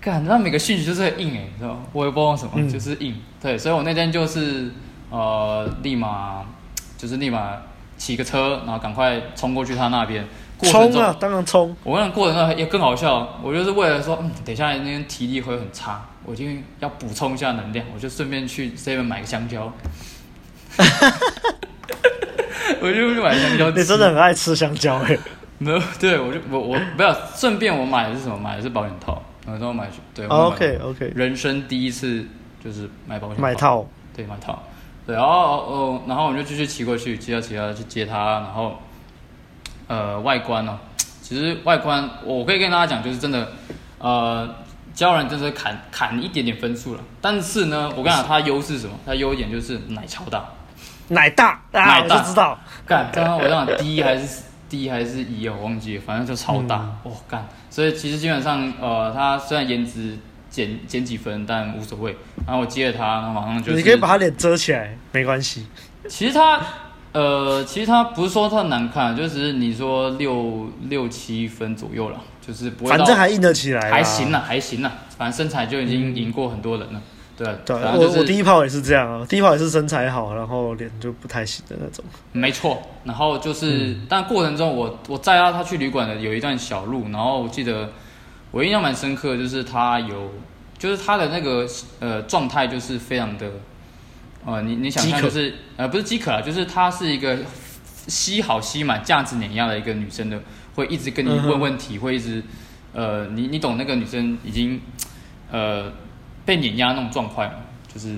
[0.10, 1.82] 干，那每个讯息就是很硬哎，你知道吗？
[1.94, 3.16] 我也不知道什么，嗯、就是硬。
[3.40, 4.72] 对，所以我那天就是
[5.12, 6.44] 呃，立马
[6.98, 7.56] 就是立马
[7.96, 10.26] 骑个车，然后赶快冲过去他那边。
[10.64, 11.16] 冲啊！
[11.20, 11.76] 当然冲。
[11.84, 16.44] 我跟你过程中也更好笑，我就是为了说，嗯，等一下那天体力会很差，我就
[16.80, 19.72] 要补充一下能量，我就顺便去 Seven 买个香蕉。
[22.82, 23.70] 我就去买香蕉。
[23.70, 25.16] 你真的很爱吃香蕉哎。
[25.60, 28.38] 没有，对我就我我不要，顺便我买的是什么？
[28.38, 29.22] 买的是保险套。
[29.52, 32.26] 然后买对，OK OK，人生第一次
[32.64, 33.86] 就是买保险买套，
[34.16, 34.62] 对买套，
[35.06, 38.78] 对，然后哦，然后我们就继续骑过去，骑到骑到去接他，然后
[39.88, 40.80] 呃外观呢，
[41.22, 43.52] 其实外观我可以跟大家讲，就是真的，
[43.98, 44.56] 呃，
[44.94, 47.02] 交人真的砍砍一点点分数了。
[47.22, 48.94] 但是呢，我跟你讲，它优势什么？
[49.06, 50.46] 它优点就是奶超大，
[51.10, 52.58] 奶大，奶大，我知道。
[52.86, 56.78] 干，刚刚我讲 D 还是 D 还是 E 我忘记了，反正就超大。
[57.04, 60.18] 哦、嗯，干，所以其实基本上，呃，他虽然颜值
[60.50, 62.16] 减减几分，但无所谓。
[62.46, 63.78] 然后我接了他，然后马上就是。
[63.78, 65.66] 你可以把他脸遮起来，没关系。
[66.08, 66.62] 其实他。
[67.12, 72.92] 呃，其实他不是说他难看，就是你说六六七分左右了，就是不会。
[72.92, 77.00] 反正还硬得起来，还行了，还行了，反正身材就已经赢过很多人了。
[77.00, 77.02] 嗯、
[77.40, 82.04] 对对，就是、我我第一炮也是这样啊，第一炮也是身材好，然后脸就不太行的那种。
[82.34, 87.92] 没错，然后就是，嗯、但过程中我我载他他去旅馆的有一段小路，然后我记得
[88.52, 90.32] 我印象蛮深刻，就是他有，
[90.78, 91.66] 就是他的那个
[92.00, 93.50] 呃状态就是非常的。
[94.46, 97.38] 呃，你你想看就是呃，不是饥渴啊，就是她是一个
[98.08, 100.42] 吸好吸满、价值碾压的一个女生的，
[100.76, 102.42] 会一直跟你问问题，嗯、会一直
[102.94, 104.80] 呃，你你懂那个女生已经
[105.52, 105.92] 呃
[106.50, 107.58] 被碾压那种状况吗？
[107.94, 108.16] 就是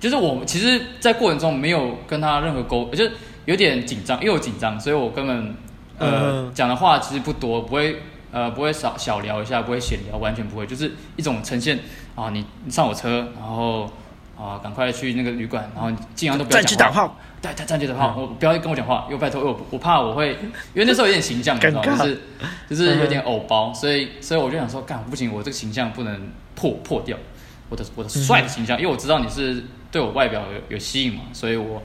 [0.00, 3.12] 就是我其实，在过程中没有跟他任何沟，就是
[3.44, 5.54] 有点紧张，因为我紧张，所以我根本
[5.98, 11.78] 呃讲、嗯、的话其实不多，不会呃不会少小聊一下，不会闲聊，完全不会，就是一种呈现
[12.16, 13.88] 啊，你你上我车，然后。
[14.34, 17.14] 啊，赶快去那个旅馆，然后尽量都不要讲话。
[17.40, 20.30] 对，对，战机打炮，我不要跟我讲话，又拜托，我我怕我会，
[20.74, 21.96] 因为那时候有点形象，你知道吗？
[21.96, 22.20] 就是
[22.70, 27.16] 就是有点偶包，所以所以我就想说，干不行，我这个形象不能破破掉，
[27.72, 31.82] 我的我的帅的形象，因为我知道你是对我外表有有吸引嘛，所以我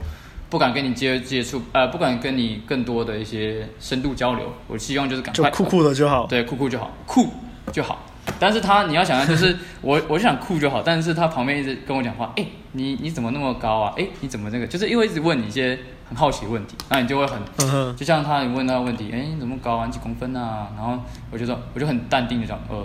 [0.50, 7.28] 不敢跟你接接触，呃，不敢跟你更多的一些深度交流，我希望就是赶快酷酷的就好，对，酷酷就好，酷
[7.72, 8.04] 就好。
[8.38, 10.82] 但是他，你要想象，就是 我，我就想酷就好。
[10.82, 13.94] 但是他旁边一直跟我讲话，哎、欸，你你怎么那么高啊？
[13.96, 14.66] 哎、欸，你怎么那个？
[14.66, 19.86] 就是因为一直问你一些很好奇的问题，那你就会很，就像他你问他问题，哎、欸，你怎么高啊？
[19.86, 20.68] 你几公分啊？
[20.76, 20.98] 然后
[21.30, 22.76] 我就说，我就很淡定的讲，呃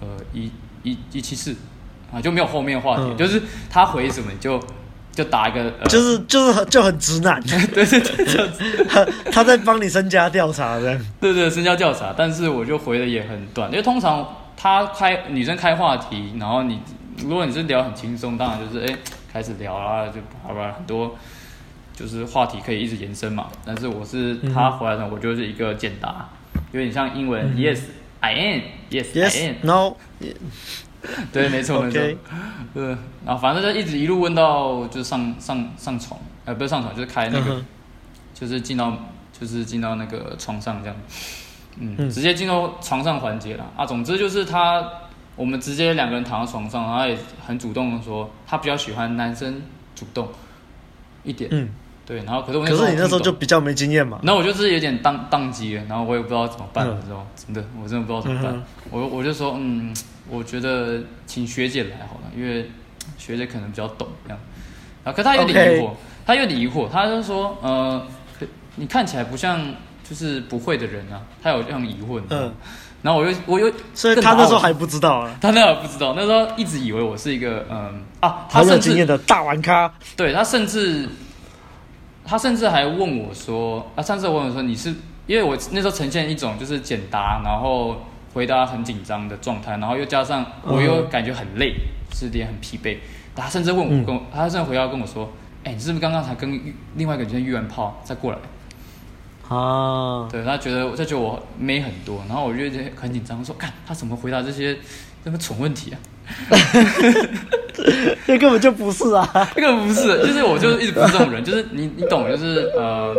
[0.00, 0.50] 呃，一
[0.82, 1.54] 一一七四，
[2.12, 4.60] 啊，就没有后面话题，嗯、就是他回什么你就
[5.12, 14.26] 就打一个，呃、就是就是很就很直男， 对对对，就他 他在帮你身家调查这样， 对对，身家调查，但是我就回的也很短，因为通常。
[14.60, 16.80] 他开女生开话题，然后你
[17.18, 18.98] 如果你是聊很轻松，当然就是哎
[19.32, 21.16] 开始聊啦，就好吧，很多
[21.94, 23.46] 就是话题可以一直延伸嘛。
[23.64, 26.28] 但是我是他回来的，我就是一个简答，
[26.72, 27.82] 有点像英文、嗯、，yes
[28.18, 29.96] I am，yes yes I am no，
[31.32, 32.00] 对，没错没错，
[32.74, 32.88] 对，
[33.24, 37.64] 然后反正就一直一路问到就是上上上床，呃不是上床就是开那个，嗯、
[38.34, 38.92] 就是进到
[39.32, 40.96] 就是进到那个床上这样。
[41.80, 43.86] 嗯，直接进到床上环节了啊！
[43.86, 44.84] 总之就是他，
[45.36, 49.62] 我们直接两个人躺在床上，然后也很主动的说，他比较喜欢男生
[49.94, 50.28] 主动
[51.22, 51.48] 一点。
[51.52, 51.68] 嗯，
[52.08, 52.24] 对。
[52.24, 54.18] 然后可是我那时候，可是你那时候就比较没经验嘛。
[54.22, 57.26] 然后我就是有点当当机了，然后我也不知道怎么办，你知道吗？
[57.36, 58.52] 真的，我真的不知道怎么办。
[58.54, 59.94] 嗯、我我就说，嗯，
[60.30, 62.70] 我觉得请学姐来好了，因为
[63.18, 64.38] 学姐可能比较懂这样。
[65.04, 65.90] 然后可她有点疑惑.
[66.26, 68.02] 他有点疑惑，她就说，呃，
[68.76, 69.60] 你看起来不像。
[70.08, 72.50] 就是不会的人啊，她有这样疑问，嗯，
[73.02, 81.06] 然后我又我又，所以他那时候还不知道啊， 他那时候不知道，那时候一直以为我是一个嗯啊，他甚至经验的大玩咖，对他甚至
[82.28, 84.94] 他甚至还问我说啊，上次我问我说你是，
[85.26, 87.96] 因为我那时候呈现一种就是简答，然后
[88.34, 91.74] 回答很紧张的状态，然后又加上我又感觉很累，
[92.12, 92.98] 是点很疲惫，
[93.34, 95.30] 他甚至问我跟我，他甚至回到跟我说，
[95.64, 96.60] 哎，你是不是刚刚才跟
[96.96, 98.38] 另外一个女生约完炮再过来？
[99.48, 102.60] 啊，对，他觉得，他觉得我妹很多，然后我就
[102.94, 104.76] 很紧张，说，看他怎么回答这些
[105.24, 105.96] 这么蠢问题啊？
[108.26, 113.14] 那根本就不是啊，那个不是，就是我就一直不是这种人，就是你你懂，就是呃，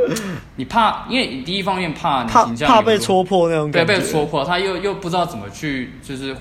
[0.56, 6.36] 你怕，因为你第一方面怕你形象怕，怕被戳破那种感觉，对，被戳破，他又又不知道怎么去，就是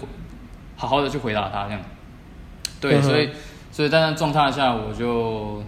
[0.77, 1.81] 好好的去回答他这样，
[2.81, 3.31] 对，嗯、哼所以
[3.73, 5.63] 所以在那状态下，我就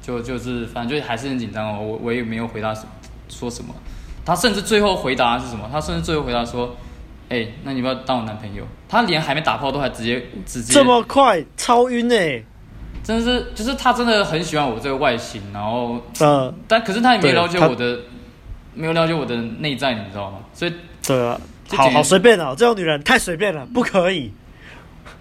[0.00, 2.74] 就就是反正就还是很紧张哦，我我也没有回答。
[3.28, 3.74] 说什么？
[4.26, 5.66] 他甚至最后回答是什么？
[5.72, 6.76] 他甚至最后回答说
[7.32, 12.42] ：“哎、欸，那你不要当我男朋友？”他连还没打炮都还直接直接这么快，超晕哎！
[13.02, 17.98] 真的是，就是他真的很喜欢我这个外形，然后呃，但可是他也没有了解我的，
[18.74, 20.40] 没有了解我的内在，你知道吗？
[20.52, 20.72] 所以
[21.06, 21.40] 对啊，
[21.70, 24.30] 好好随便哦，这种女人太随便了，不可以。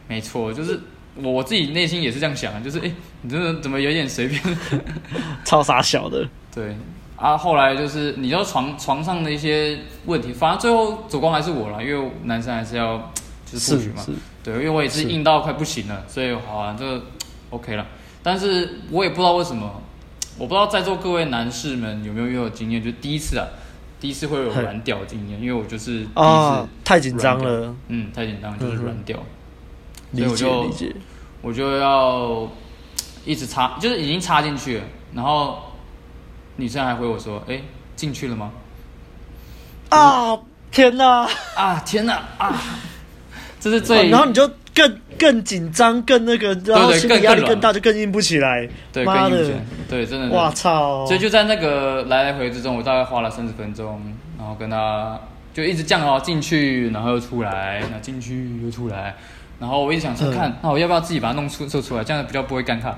[0.09, 0.77] 没错，就是
[1.15, 4.41] 我我自己内心也是这样想，就是哎、欸，你这个怎么有点随便？
[5.45, 6.75] 超傻小的，对。
[7.21, 13.11] 啊，后来就是你知道床床上的一些问题，反正最后主攻还是我了，因为男生还是要
[13.45, 14.03] 就是布局嘛，
[14.43, 17.03] 对，因为我也是硬到快不行了，所以好啊，这个
[17.51, 17.85] OK 了。
[18.23, 19.81] 但是我也不知道为什么，
[20.39, 23.45] 我不知道在座各位男士们有没有有经验，就第一次啊，
[23.99, 29.19] 第一次会有软屌经验，因为我就是第一次哦，太紧张了，嗯，太紧张就是软屌，
[30.11, 30.95] 理解所以我就理解，
[31.43, 32.49] 我就要
[33.25, 35.70] 一直插，就是已经插进去了，然后
[36.61, 37.59] 女生还回我说：“哎，
[37.95, 38.51] 进去了吗？”
[39.89, 40.37] 啊，
[40.69, 41.27] 天哪！
[41.55, 42.21] 啊，天哪！
[42.37, 42.53] 啊，
[43.59, 48.69] 这是最，然后你就更更紧张，更那个，然后心理压力更大，就更硬不起来。
[48.93, 49.59] 对，更硬不起来。
[49.89, 50.29] 对，真的。
[50.29, 51.03] 哇操！
[51.07, 53.99] 所以就在那个来来回之中，我大概花了三十分钟，
[54.37, 55.19] 然后跟他
[55.51, 59.15] 就一直这样哦，进去，然后又出来，然后进去又出来，
[59.59, 62.93] 然后我一直想说，看，那我要不要自己把它弄出做出来，这样比较不会尴尬。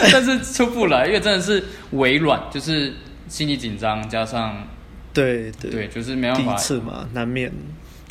[0.12, 2.94] 但是出不来，因为真的是微软，就是
[3.28, 4.66] 心理紧张加上。
[5.12, 5.70] 对对。
[5.70, 7.52] 对，就是没办法，第一次嘛，难免。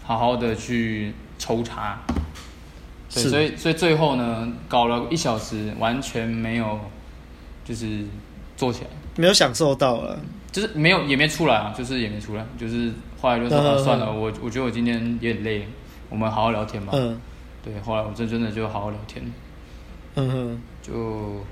[0.03, 1.99] 好好的去抽插，
[3.09, 6.79] 所以所以最后呢，搞了一小时，完全没有，
[7.63, 8.05] 就是
[8.55, 10.19] 做起来，没有享受到了，
[10.51, 15.67] 就是没有也没出来啊，就是也没出来，就是后来就说、啊、算了，我我觉得我今天有点累，
[16.09, 16.91] 我们好好聊天吧。
[16.95, 17.19] 嗯，
[17.63, 19.25] 对，后来我真真的就好好聊天，
[20.13, 21.43] 嗯哼，就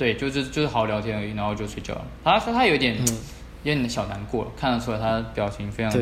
[0.00, 2.02] 对，就是就是好好聊天而已，然后就睡觉了。
[2.24, 2.96] 他说他有点。
[2.98, 3.16] 嗯
[3.62, 6.00] 有点小难过，看得出来他的表情非常的。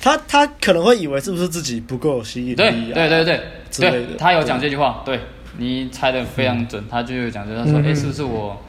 [0.00, 2.56] 他他可能会以为是不是自己不够有吸引力、啊？
[2.56, 5.24] 对对对对对，他有讲这句话，对，对
[5.58, 6.82] 你猜的非常准。
[6.82, 8.60] 嗯、他就有讲，就他说：“哎、嗯欸，是不是我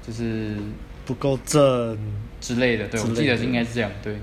[0.00, 0.56] 就是
[1.04, 1.98] 不够正
[2.40, 3.90] 之类的？”对，我记得应该是这样。
[4.02, 4.14] 对，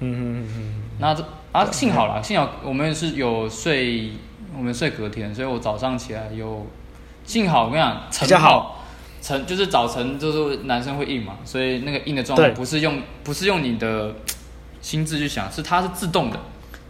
[0.00, 0.74] 嗯嗯嗯。
[0.98, 4.10] 那这啊，幸好啦，幸好我们是有睡，
[4.56, 6.66] 我们睡隔天，所以我早上起来有
[7.24, 8.79] 幸好我跟你讲，比较好。
[9.22, 14.14] 晨就是早晨，就是男生会硬嘛，所以那个硬的状态不是用不是用你的
[14.80, 16.38] 心智去想，是它是自动的，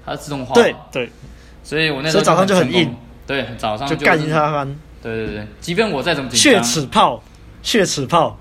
[0.06, 0.54] 它是自动化。
[0.54, 1.10] 对对，
[1.64, 2.94] 所以我那时候早上就很硬，
[3.26, 4.78] 对，早上就干一下翻。
[5.02, 7.22] 对对对，即便我再怎么紧张，血齿泡，
[7.62, 8.38] 血齿泡。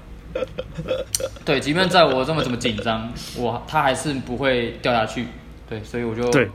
[1.43, 5.25] 对，即便在我这么怎么紧张，我他还是不会掉下去。
[5.67, 6.47] 对，所以我就对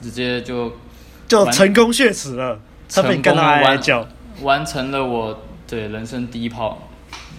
[0.00, 0.72] 直接就
[1.26, 3.78] 就成功血齿了，成功完
[4.42, 5.42] 完成了我。
[5.68, 6.88] 对，人生第一炮，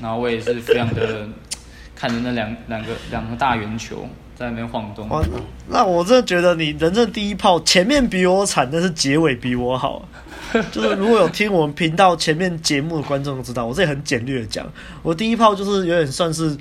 [0.01, 1.27] 然后我也是非常的
[1.95, 5.09] 看着那两两个两个大圆球在那边晃动。
[5.67, 10.07] 那我真的觉得你人生第一炮前面比我惨，但是结尾比我好。
[10.71, 14.71] 就是如果有听我们频道前面节目的观众都知道，我这里很简略的讲，
[15.03, 16.55] 我第一炮就是有点算是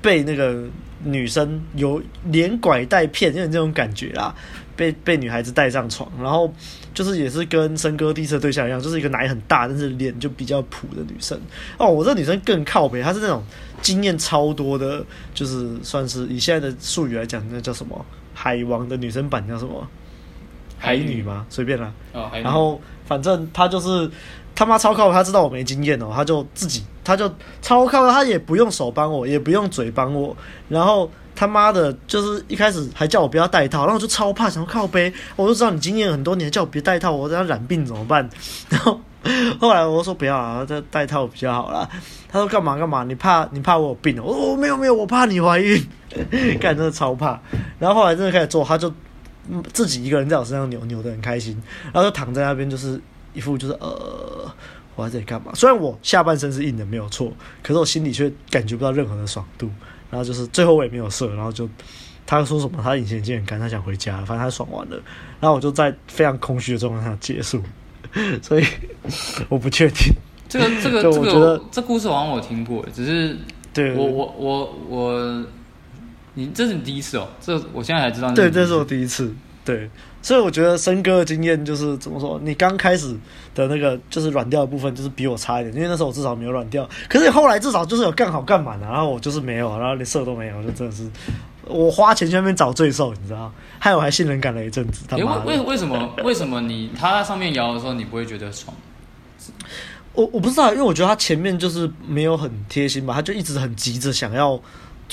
[0.00, 0.64] 被那个
[1.02, 4.34] 女生有连拐带骗，有点这种感觉啦。
[4.76, 6.52] 被被女孩子带上床，然后
[6.92, 11.40] 就是也是跟森哥第一次的对象一样，就是一个奶很大，但是脸就比较普的女生。
[11.78, 13.42] 哦，我这女生更靠北，她是那种
[13.82, 19.86] 经验超多的，就是算是以现在的术语来讲，那叫什么海王的女生版叫什么
[20.78, 21.46] 海女吗？
[21.48, 21.92] 随便啦。
[22.12, 24.10] 哦，然后反正他就是
[24.54, 27.30] 他妈超靠，他知道我没经验哦，他就自己，他就
[27.62, 30.36] 超靠，他也不用手帮我，也不用嘴帮我，
[30.68, 31.10] 然后。
[31.36, 35.12] 他妈的，就是一开始还叫我不要戴套，然后我就超怕，想靠背。
[35.34, 38.30] 我就知道你经验很多年，叫我别戴套，我这样染病怎么办？
[38.70, 39.00] 然后
[39.58, 41.88] 后来我说不要啊，这戴套比较好啦。
[42.28, 43.02] 他说干嘛干嘛？
[43.02, 44.16] 你怕你怕我有病？
[44.22, 45.84] 我说我没有没有，我怕你怀孕。
[46.60, 47.36] 干真的超怕。
[47.80, 48.88] 然后后来真的开始做，他就
[49.72, 51.60] 自己一个人在我身上扭扭的很开心，
[51.92, 53.00] 然后就躺在那边，就是
[53.32, 54.50] 一副就是呃
[54.96, 55.52] 我在这里干嘛？
[55.54, 59.70] 虽然我下半身是硬的没有错，可是我心里却感觉不到任何的爽度。
[60.10, 61.68] 然后就是最后我也没有射，然后就
[62.24, 64.96] 他说什么他隐形眼镜很干，他想回家，反正他爽完了。
[65.40, 67.60] 然后我就在非常空虚的状态下结束，
[68.40, 68.64] 所以
[69.48, 70.14] 我不确定
[70.48, 73.36] 这个这个这个，这，这故事好像我听过，只是
[73.72, 75.44] 对我我我我
[76.34, 78.30] 你这是你第一次哦，这我现在才知道。
[78.32, 79.34] 对，这是我第一次。
[79.64, 79.88] 对，
[80.20, 82.38] 所以我觉得森哥的经验就是怎么说？
[82.44, 83.16] 你刚开始
[83.54, 86.86] 的那个就是软掉的部分，就是比我差一点，因为那时候我至少没有软掉。
[87.08, 91.08] 可是你后来至少就是有干好干满了，然后我就是没有，然后连射都没有，就真的是
[91.64, 93.50] 我花钱去那边找罪受，你知道？
[93.78, 95.06] 害我还信任感了一阵子。
[95.08, 98.76] 他妈的，为为为什么为什么你他在上面摇的时候你不会觉得爽？
[100.12, 104.60] 我我不知道，因为我觉得他前面就是没有很贴心吧，他就一直很急着想要。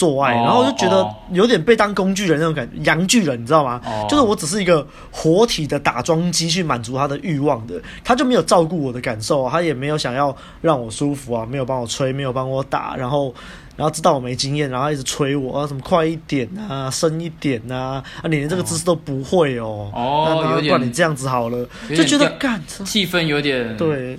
[0.02, 3.80] 做爱，然后我就觉得有点被当工具人那种感觉，阳巨人，你知道吗？
[4.10, 13.32] 就是我只是一个活体的打桩机去满足他的欲望的，他就没有照顾我的感受，他也没有想要让我舒服啊，没有帮我吹，没有帮我打，然后
[13.76, 24.18] 然后知道我没经验，然后一直催我啊，什么快一点啊，深一点啊，啊，你连这个姿势都不会哦，哦，有点，你这样子好了，就觉得干，气氛有点对。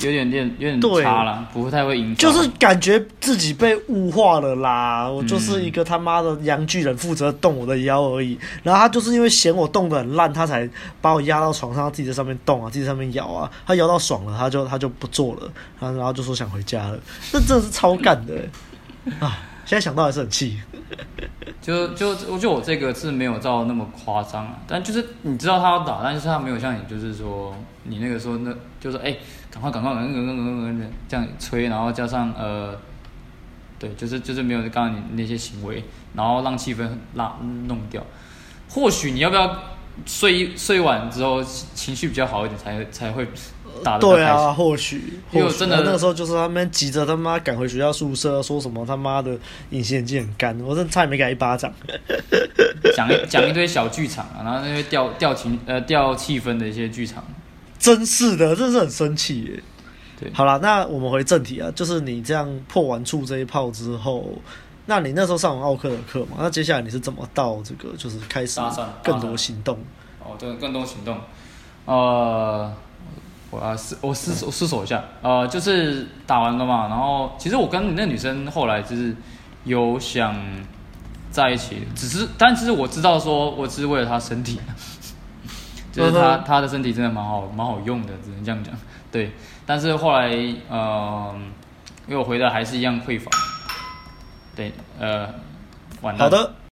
[0.00, 2.14] 有点点有点差了，不太会赢。
[2.16, 8.38] 就是感觉自己被物化了啦，我就是一个他妈的洋巨人，负责动我的腰而已。
[8.62, 10.68] 然后他就是因为嫌我动得很烂，他才
[11.00, 13.50] 把我压到床上，自己在上面动啊，自己在上面咬啊。
[13.66, 16.98] 他咬到爽了，他就他就不做了，然后然后就说想回家了。
[17.32, 18.34] 那真的是超干的，
[19.20, 19.38] 啊！
[19.64, 20.60] 现在想到还是很气。
[21.62, 29.16] 就就我觉得我这个是没有到那么夸张啊，但就是你知道他要打，但是他没有像你，就是说你那个时候那，就是哎，
[29.52, 32.74] 赶快赶快赶快赶快赶快赶快这样催，然后加上呃，
[33.78, 35.84] 对，就是就是没有刚刚你那些行为，
[36.14, 37.36] 然后让气氛拉
[37.66, 38.02] 弄掉。
[38.70, 39.54] 或许你要不要
[40.06, 43.26] 睡睡晚之后情绪比较好一点，才才会
[43.84, 44.00] 打得。
[44.00, 49.38] 对啊，或许，因为真的那个时候就是他们急着他妈赶回学校宿舍，说什么他妈的
[49.68, 51.70] 隐形眼镜很干，我真的差点没给他一巴掌。
[52.96, 57.22] 讲讲一堆小剧场啊，然后那些调调情呃调气氛的一些剧场，
[57.82, 59.62] 真是的，真是很生气耶。
[60.18, 64.24] 对，好了，那我们回正题啊，就是你这样破完处这一炮之后，
[64.86, 66.36] 那你那时候上完奥克的课嘛？
[66.38, 68.60] 那接下来你是怎么到这个就是开始
[69.02, 69.78] 更多行动？
[70.20, 71.18] 哦，对，更多行动，
[71.84, 72.72] 呃。
[73.50, 79.14] 我啊，思我思我思索一下，呃，就是打完了嘛，然后其实我跟你那女生后来就是
[79.64, 80.34] 有想
[81.30, 84.58] 在一起，只是但其实我知道说我只是为了她身体，
[85.92, 88.74] 就是他，他的身体真的蛮好蛮好用的，只能这样讲，
[89.12, 89.30] 对。
[89.64, 90.30] 但是后来
[90.68, 91.32] 呃，
[92.08, 93.30] 因为我回来还是一样匮乏，
[94.56, 95.28] 对，呃，
[96.00, 96.18] 完了。
[96.18, 96.54] 好的。